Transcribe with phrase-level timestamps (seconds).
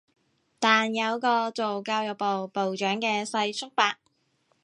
[0.57, 3.97] 但有個做教育部部長嘅世叔伯